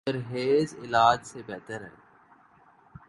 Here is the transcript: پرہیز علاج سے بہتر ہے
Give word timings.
پرہیز 0.07 0.73
علاج 0.83 1.19
سے 1.23 1.41
بہتر 1.47 1.81
ہے 1.81 1.89